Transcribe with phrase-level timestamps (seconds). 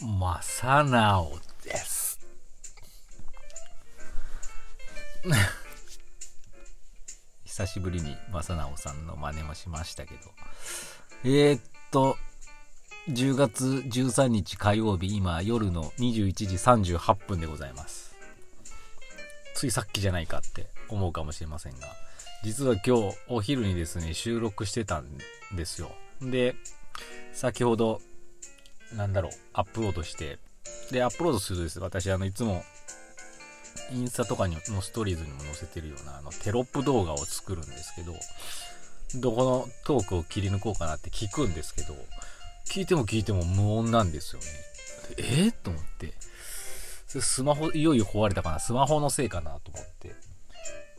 [0.00, 1.28] 正直
[1.64, 2.20] です。
[7.44, 10.20] 久しぶりに正直さんの真似もしましたけど。
[11.24, 12.16] えー、っと、
[13.08, 18.14] 10月13日火曜日、今夜の21時38分でございます。
[19.56, 21.88] ついさっきじゃないかって思うかもしれませんが、
[22.44, 25.08] 実は今日お昼にですね、収録してたん
[25.56, 25.90] ですよ。
[26.22, 26.54] で、
[27.32, 28.00] 先ほど、
[28.94, 30.38] なんだろう、アップロードして、
[30.90, 32.64] で、アップロードするとですね、私、あの、いつも、
[33.92, 38.14] インスタとかにのストーリーズにも載せてるような、あの、テロップ動画を作るんですけど、
[39.20, 41.94] どこのトークを切り抜こうかなって聞くんですけど、
[42.66, 44.46] 聞いても聞いても無音なんですよね。
[45.16, 45.22] え？
[45.48, 46.12] ー、と思って。
[47.06, 50.14] スマホ、いよいよ壊れたかなスマホのせいかなと思って。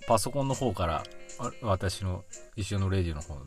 [0.07, 1.03] パソコンの方から、
[1.61, 2.23] 私の
[2.55, 3.37] 一緒のレディの方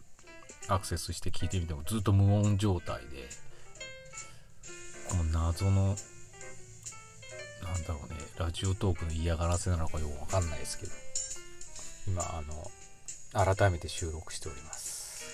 [0.69, 3.29] アクセスして聞いてみてもずっと無音状態で、
[5.13, 10.93] この謎の、なんだろうね、ラジオトークの嫌がらせなのかよくわかんないですけど、
[12.09, 12.41] 今、あ
[13.45, 15.27] の、改めて収録しております。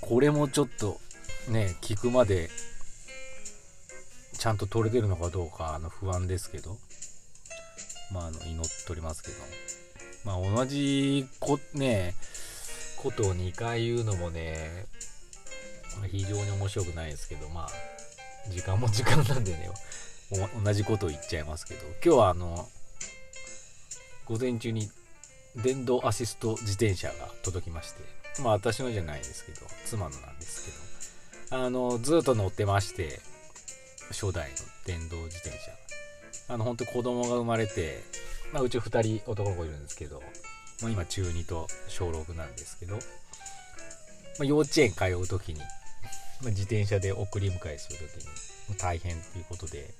[0.00, 1.00] これもちょっと、
[1.48, 2.48] ね、聞くまで、
[4.38, 6.76] ちゃんと撮れてるのかどうか、あの、不安ですけど、
[8.12, 9.34] まあ、あの、祈っておりますけど、
[10.24, 12.14] まあ、同じこ、ね、
[12.98, 14.86] ことを2回言うのもね、
[16.06, 17.97] 非常に面白くないですけど、まあ、
[18.48, 19.70] 時間も時間なんでね、
[20.64, 22.68] 同じことを言っちゃいますけど、今日はあの、
[24.26, 24.90] 午前中に
[25.56, 28.02] 電動アシスト自転車が届きまして、
[28.42, 30.98] まあ私のじゃないですけど、妻のなんです
[31.50, 33.20] けど、あの、ずっと乗ってまして、
[34.10, 35.72] 初代の電動自転車。
[36.54, 38.02] あの、本当子供が生まれて、
[38.52, 40.22] まあうち2人男の子いるんですけど、
[40.82, 43.00] まあ、今中2と小6なんですけど、ま
[44.42, 45.60] あ、幼稚園通う時に、
[46.42, 48.24] ま、自転車で送り迎えする時
[48.70, 49.94] に大変っていうことで。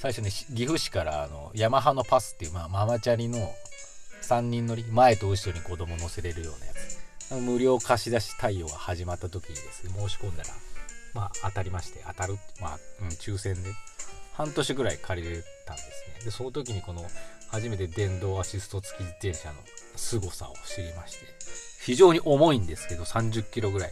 [0.00, 3.52] 最初ね岐阜市からあのヤマハのパスっていう、まあ、ママチャリの
[4.22, 7.34] 3人乗り前と後ろに子供乗せれるようなやつ。
[7.38, 10.48] 無料貸し出し対応が始まった時にですね申し込んだら
[11.12, 13.70] まあ当たりまして当たるまあ、うん、抽選で
[14.32, 16.24] 半年ぐらい借りれたんですね。
[16.24, 17.04] でその時にこの
[17.48, 19.58] 初めて電動アシスト付き自転車の
[19.96, 21.26] 凄さを知りまして
[21.82, 23.90] 非常に重いんですけど30キロぐらい。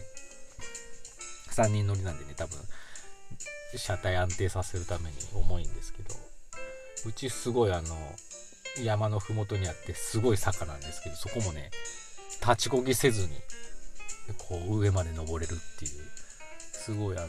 [1.59, 2.57] 3人乗りなんでね多分
[3.77, 6.15] 車体安定させるために重いんですけど
[7.07, 7.97] うちすごいあの
[8.83, 11.71] 山の麓にあってすごい坂なんですけどそこもね
[12.41, 13.33] 立ちこぎせずに
[14.39, 15.91] こう上まで登れるっていう
[16.73, 17.27] すごいあの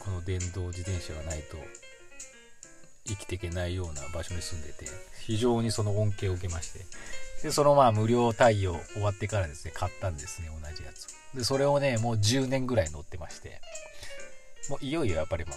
[0.00, 1.56] この電動自転車がないと
[3.06, 4.86] 生きていけないような場所に住んでて
[5.24, 6.80] 非常にその恩恵を受けまして
[7.42, 11.06] でそのまあ無料対応終わってからですね買ったんですね同じやつ
[11.36, 13.15] でそれをねもう10年ぐらい乗って
[14.68, 15.52] もういよいよやっぱりも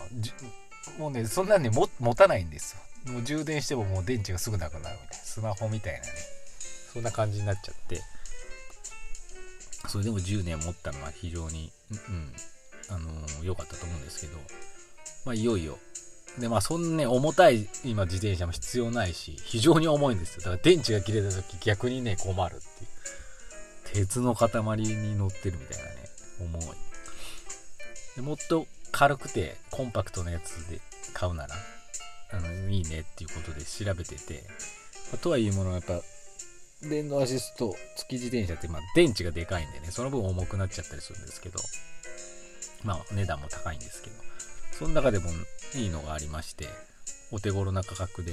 [0.98, 2.76] うもうねそんなんねも持たないんです
[3.06, 3.14] よ。
[3.14, 5.24] もう充電してももう電池がすぐなくなるみたいな。
[5.24, 6.06] スマホみたいなね。
[6.94, 8.02] そんな感じになっちゃって。
[9.88, 12.34] それでも10年持ったのは非常にうん
[12.90, 13.10] あの
[13.44, 14.38] 良、かったと思うんですけど。
[15.26, 15.78] まあいよいよ。
[16.40, 20.42] で、まあそんなね、重たい今自転車も必要ないし、非常に重いんですよ。
[20.42, 24.06] だから電池が切れた時逆にね、困るっていう。
[24.06, 25.92] 鉄の塊に乗ってるみたいなね、
[26.42, 26.78] 重い。
[28.16, 30.80] でもっと軽くてコンパクトなやつで
[31.14, 31.56] 買うなら、
[32.32, 34.44] あの、いいねっていうことで調べてて、
[35.12, 36.02] まあ、とはいえものやっぱ、
[36.82, 41.60] 電動アシスト付き自転車って、まあ電池がでかいんでね、その分重くなっちゃったりするんですけど、
[42.84, 44.16] まあ値段も高いんですけど、
[44.72, 45.30] その中でも
[45.76, 46.68] いいのがありまして、
[47.32, 48.32] お手頃な価格で、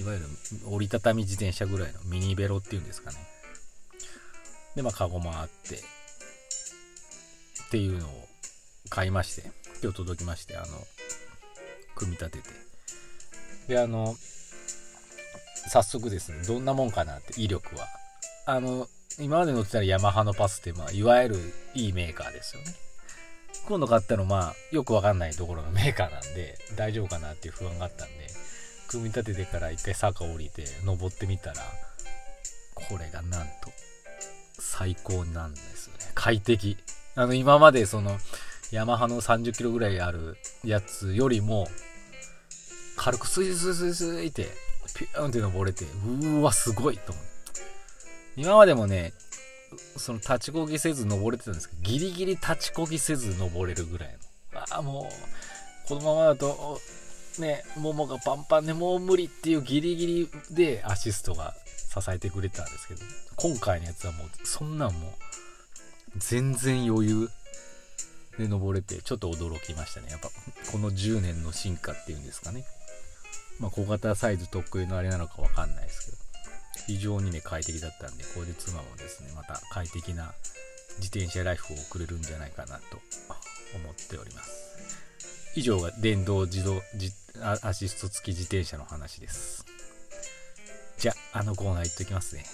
[0.00, 0.26] いわゆる
[0.70, 3.16] 折りたたみ自転車ぐらいのミニベロっていうんですかね。
[4.76, 5.76] で、まあ、カゴもあって、
[7.66, 8.28] っていうのを
[8.90, 9.50] 買いまして、
[9.82, 10.66] 今日届きまして、あの、
[11.94, 12.48] 組み立てて。
[13.68, 14.14] で、あの、
[15.68, 17.86] 早速ですね、どんなもんかなって、威力は。
[18.46, 18.88] あの、
[19.18, 21.36] 今まで乗ってたヤマハのパスって、まあ、いわゆる
[21.74, 22.74] いいメーカーですよね。
[23.70, 28.26] 今度買ったのまあよくわかんないところのメーカーなんで大丈夫かなっていう不安があったんで
[28.88, 31.56] 組み立ててから一回坂降りて登ってみたら
[32.74, 33.70] これがなんと
[34.58, 36.78] 最高なんですよね快適
[37.14, 38.18] あの今までその
[38.72, 41.66] ヤマハの30キロぐらいあるやつよりも
[42.96, 44.48] 軽くスイスイスイスイって
[44.94, 47.30] ピューンって登れてうーわすごいと思って
[48.36, 49.12] 今までもね
[49.96, 54.16] その立ちこぎせず登れてたんですけど、ギリギリ立ちこぎせず登れるぐらい
[54.52, 54.60] の。
[54.60, 55.08] ああ、も
[55.84, 56.80] う、このままだと、
[57.38, 63.00] ね、ももがパンパンでもう無理っていうギリギリでアシストが支えてくれたんですけど、
[63.36, 65.12] 今回のやつはもう、そんなんもう、
[66.18, 67.30] 全然余裕。
[68.40, 70.08] で登れてちょっと驚きましたね。
[70.10, 70.28] やっぱ
[70.72, 72.64] この10年の進化っていうんですかね。
[73.58, 76.30] まあ小型サイズ特有のあれなのかわかんないですけど。
[76.86, 80.32] 非常にね快適だったんでこれで妻もですねまた快適な
[80.98, 82.98] 自転車ライフを送れるんじゃないかなと
[83.76, 85.52] 思っております。
[85.54, 86.80] 以上が電動自動
[87.62, 89.64] アシスト付き自転車の話です。
[90.98, 92.44] じゃああのコーナー行っときますね。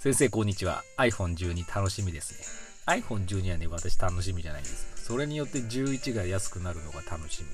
[0.00, 0.82] 先生こんにちは。
[0.98, 2.73] iPhone12 楽しみですね。
[2.86, 7.48] iPhone12 はね私楽しみじゃないんですそれによって11が安くなるのが楽しみ。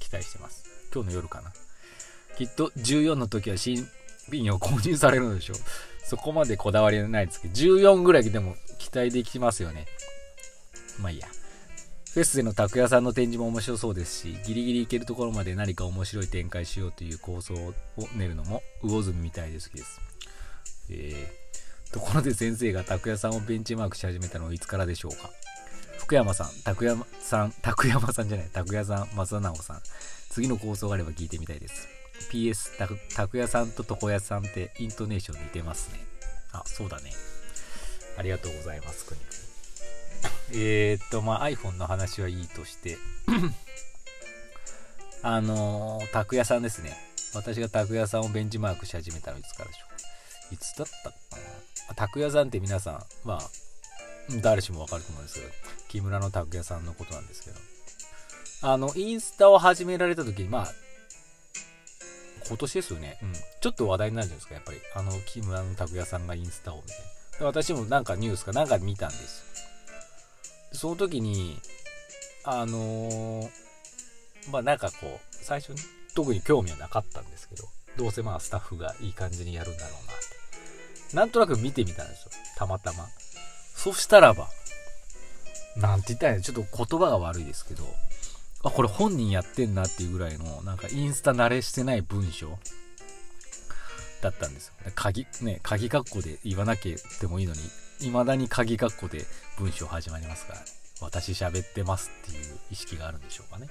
[0.00, 0.64] 期待してます。
[0.92, 1.52] 今日の夜かな。
[2.36, 3.86] きっと14の時は新
[4.30, 5.56] 品を購入されるのでしょう。
[6.06, 9.86] そこまでこだわりはないですけど14ぐらいでも期待できますよね。
[11.00, 11.28] まあいいや。
[12.12, 17.74] フェスでの拓也さんの展示も面白そうですし、ギリギリ行けるところまで何か面白い展開しようという構想を
[18.16, 20.00] 練るのも魚住みたいで好きです。
[20.90, 21.43] えー、
[21.94, 25.30] ところで先生が拓也さんをベンチマークし始めたのはいつからでしょうか？
[25.96, 29.80] 福山さん、拓也さん、拓山さんじゃない、拓也さん、松直さん。
[30.28, 31.86] 次の構想があれば聞いてみたいです。
[32.32, 32.76] PS、
[33.14, 36.00] 拓也さんと床屋さんってイントネーション似てますね。
[36.50, 37.12] あ、そうだね。
[38.18, 39.20] ありがとうございます、くに
[40.50, 40.60] くに。
[40.60, 42.98] えー、っと、まあ、iPhone の話はいいとして
[45.22, 46.98] あのー、拓也さんですね。
[47.36, 49.86] 私が拓也さんをベンチマークし始めたのいつからでしょ
[50.50, 50.54] う。
[50.54, 51.53] いつだったかな？
[51.94, 53.40] 拓也さんって皆さん、まあ、
[54.42, 55.52] 誰しもわかると思うんですけど、
[55.88, 57.56] 木村の拓也さんのことなんですけど、
[58.62, 60.68] あの、インスタを始められた時に、まあ、
[62.46, 63.18] 今年ですよね。
[63.22, 63.32] うん。
[63.32, 64.78] ちょっと話題になるじゃないですか、やっぱり。
[64.94, 66.98] あの、木村の拓也さんがインスタをみたい
[67.40, 67.46] な。
[67.46, 69.44] 私もなんかニュースかなんか見たんです
[70.72, 71.58] その時に、
[72.44, 73.50] あのー、
[74.52, 75.78] まあなんかこう、最初に
[76.14, 77.64] 特に興味はなかったんですけど、
[77.96, 80.13] どうせまあスタッフがいい感じにやるんだろうな。
[81.14, 82.30] なんとなく見てみたんですよ。
[82.56, 83.08] たまたま。
[83.74, 84.48] そしたらば、
[85.76, 87.84] なんて言ったらいいのちょっと言葉が悪いですけど、
[88.64, 92.58] あ、これ本人やってんなっていうぐらいの、なんかインスタ慣れしてない文章
[94.22, 94.74] だったんですよ。
[94.94, 97.60] 鍵、ね、鍵括弧で言わなきゃてもいいのに、
[98.00, 99.24] 未だに鍵括弧で
[99.58, 100.64] 文章始まりますから、ね、
[101.00, 103.68] 私喋ってますっていう意識があるんでしょうかね。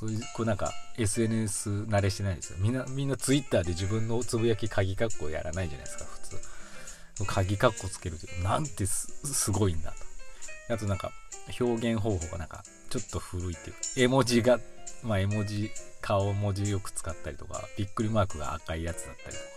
[0.00, 2.58] こういう、こうなんか SNS 慣れしてないですよ。
[2.60, 6.57] みんな、みんな Twitter で自分のつぶやき鍵括弧やらないじゃないですか、普通。
[7.26, 9.92] 鍵括弧つけるという、なんてすごいんだ
[10.68, 10.74] と。
[10.74, 11.12] あとなんか、
[11.58, 14.60] 表現方法がなんか、ちょっと古いっていうか、絵文字が、
[15.02, 15.70] まあ絵文字、
[16.00, 19.48] 顔文字よく使ったりとか、びっくりマークが赤いやつだったりとか、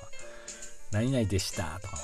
[0.91, 1.97] 何々でしたとか、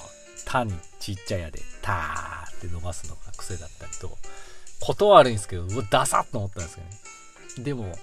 [0.46, 4.18] たにちっちゃいやで、たーって伸ばすのが癖だったりと、
[4.80, 6.98] ことは悪いんですけど、うわ、ダサッと思ったんですけどね。
[7.64, 7.98] でも、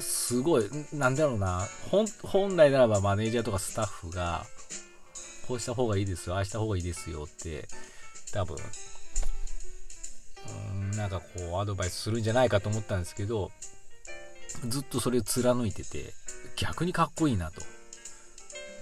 [0.00, 1.66] すごい、なんだろうな、
[2.22, 4.44] 本来ならばマネージャーとかスタッフが、
[5.48, 7.66] こうした方がいいですよ、ああした方がいいですよって、
[8.32, 8.56] 多分、
[10.48, 11.24] うんなんかこ
[11.56, 13.50] うアドバイスするんじゃないかと思ったんですけど
[14.66, 16.12] ずっとそれを貫いてて
[16.56, 17.62] 逆にかっこいいなと。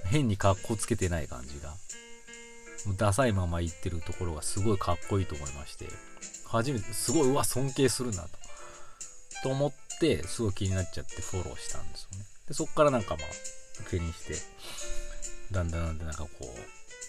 [0.07, 1.75] 変に格好つけてない感じが。
[2.97, 5.87] ダサいまま言ってるところがすごいかっこいいと思いまして。
[6.47, 8.29] 初めてすごいうわ尊敬するなと。
[9.43, 12.25] と思ってすごい気になっちゃってフォローしたんですよね。
[12.49, 14.35] でそっからなんかまあ気にして。
[15.53, 16.45] だんだんだんだんなんかこう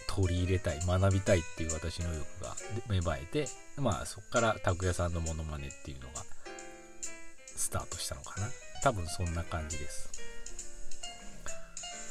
[0.08, 2.56] 取り入れたい、学びたいっていう私の欲が
[2.90, 6.24] 芽生えて、まあそこから拓也さんのモノマネっていうのが
[7.56, 8.48] スタートしたのかな。
[8.84, 10.10] 多分そんな感じです。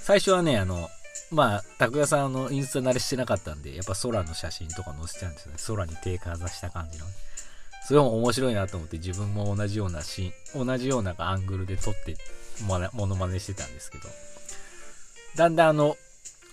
[0.03, 0.89] 最初はね、あの、
[1.33, 5.59] まあ、拓也さんのインスタ慣れしてなかったんで、やっぱ空の写真とか載せちゃうんですよね。
[5.67, 7.07] 空に手かざした感じの、
[7.87, 12.17] それも面白いなと思って自分も同じようなシーン、同じようなアングルで撮って
[12.63, 14.09] モノマネしてたんですけど、
[15.37, 15.97] だんだんあの、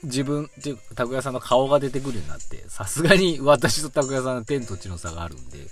[0.04, 5.68] 自分っていうか、拓也さんの顔が出てくるようになって、さすがに私と拓也さんの天と地の差があるんで、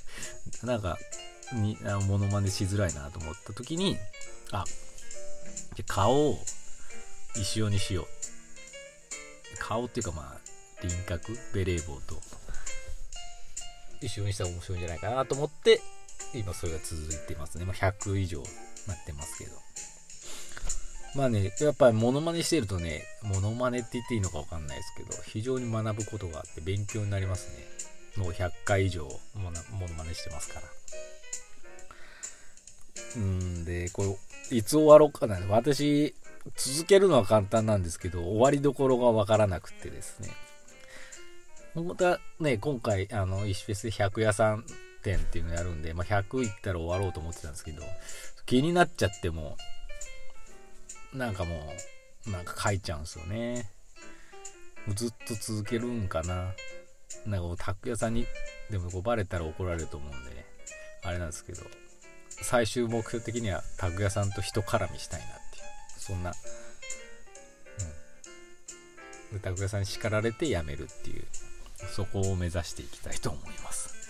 [0.63, 0.97] なんか、
[1.53, 3.97] に、あの、モノマネしづらいなと思った時に、
[4.51, 4.63] あ、
[5.75, 6.39] じゃ顔を
[7.35, 8.05] 石尾にしよう。
[9.59, 10.41] 顔っていうかまあ、
[10.83, 12.19] 輪郭、ベレー帽と、
[14.01, 15.81] 石尾にしたら面白いんじゃないかなと思って、
[16.33, 17.65] 今それが続いてますね。
[17.65, 18.41] まあ、100以上
[18.87, 19.51] なってますけど。
[21.15, 28.23] まあね、やっぱりモノマネしてるとね、モノマネって言っていいのかわかんないですけど、非常に学ぶことがあって勉強になりますね。
[28.23, 29.51] もう100回以上モノ
[29.97, 30.67] マネしてますから。
[33.17, 34.17] うんで、こ
[34.51, 35.37] れ、いつ終わろうかな。
[35.49, 36.15] 私、
[36.55, 40.29] 続けるのは簡単なんですけど、終わりどころがわからなくてですね。
[41.73, 44.65] 本当はね、今回、あの、石フェスで100屋さん
[45.03, 47.83] 店っていうのやるんで、まあ、100行ったら終わろうと思ってたんですけど、
[48.45, 49.57] 気になっちゃっても、
[51.13, 51.73] なんかも
[52.27, 53.69] う、なんか書いちゃうんですよね。
[54.95, 56.53] ずっと続けるんかな。
[57.25, 58.25] なんかもう、拓也さんに、
[58.69, 60.45] でもこうバレたら怒られると思うんでね。
[61.03, 61.63] あれなんですけど、
[62.41, 65.63] 最終目標的にはタグ屋さんと人絡みしたいなっていう、
[65.99, 66.33] そんな、
[69.31, 69.39] うん。
[69.39, 71.25] タグ屋さんに叱られて辞めるっていう、
[71.93, 74.00] そこを目指していきたいと思います。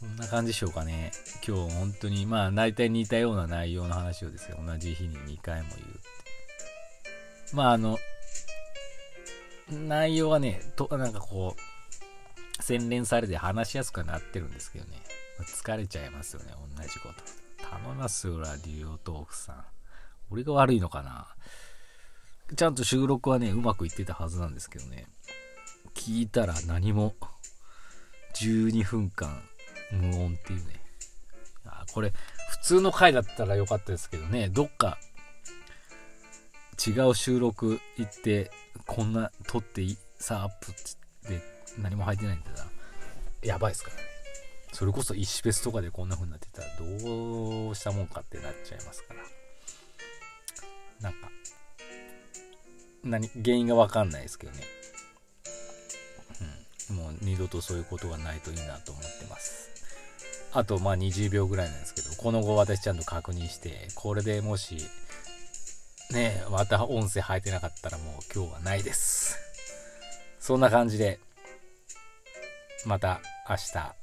[0.00, 1.12] そんな感じでしょうかね。
[1.46, 4.56] 今日本当に、まあ大体似たような内容の話をですよ。
[4.66, 7.54] 同じ日に2回も言うって。
[7.54, 7.98] まああの、
[9.70, 15.02] 内容はね、と、なんかこう、洗練されて話しやすくなってるんですけどね。
[15.40, 17.08] 疲れちゃいますよね、同じこ
[17.58, 17.68] と。
[17.68, 19.64] 頼みますよ、ラディオトークさん。
[20.30, 21.26] 俺が悪いのかな
[22.56, 25.08] ちゃんと収録はね、うまくいってたはずなんですけどね。
[25.92, 27.14] 聞いたら何も、
[28.34, 29.42] 12分間
[29.92, 30.80] 無音っていうね。
[31.64, 32.12] あ、これ、
[32.50, 34.98] 普通の回だったらよかったですけどね、どっか、
[36.86, 38.50] 違う収録行って、
[38.86, 40.74] こんな撮っていい、さあアップっ
[41.28, 41.42] て
[41.78, 42.70] 何も入ってないんだな。
[43.42, 44.02] やばいっすからね。
[44.72, 49.20] それこそ石フェスとかでこんな風になってたらどうしたもんかってなっちゃいますから。
[51.00, 51.30] なんか、
[53.02, 54.62] 何、原因がわかんないですけどね。
[56.90, 56.96] うん。
[56.96, 59.70] もう二度とそういうことがないといいなと思ってます。
[60.52, 64.78] あと、まあ20秒ぐらいなんですけど、この後私ちゃんと確認して、これでもし、
[66.12, 69.38] ねまた音声入ってなかったらもう今日はないです。
[70.40, 71.20] そんな感じで、
[72.84, 73.94] また明日、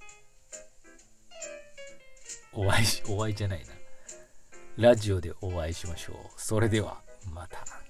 [2.53, 3.65] お会いし、お会いじゃない
[4.77, 4.85] な。
[4.89, 6.15] ラジオでお会いしましょう。
[6.37, 7.01] それでは、
[7.33, 7.87] また。